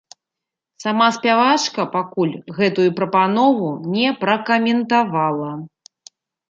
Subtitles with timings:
[0.83, 5.51] Сама спявачка пакуль гэтую прапанову не пракаментавала.